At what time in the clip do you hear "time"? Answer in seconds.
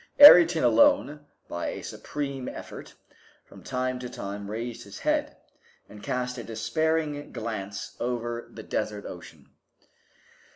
3.61-3.99, 4.09-4.49